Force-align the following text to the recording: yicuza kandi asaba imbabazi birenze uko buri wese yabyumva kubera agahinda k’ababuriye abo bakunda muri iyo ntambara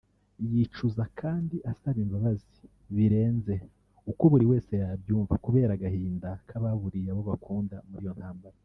yicuza 0.51 1.03
kandi 1.19 1.55
asaba 1.71 1.97
imbabazi 2.05 2.59
birenze 2.95 3.55
uko 4.11 4.23
buri 4.31 4.45
wese 4.51 4.71
yabyumva 4.81 5.33
kubera 5.45 5.71
agahinda 5.73 6.29
k’ababuriye 6.47 7.09
abo 7.13 7.23
bakunda 7.29 7.77
muri 7.91 8.03
iyo 8.07 8.13
ntambara 8.19 8.57